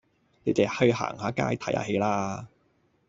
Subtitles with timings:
[0.45, 2.47] 你哋去行下街，睇下戲啦